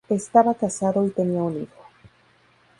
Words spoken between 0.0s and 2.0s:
Estaba casado y tenía un hijo.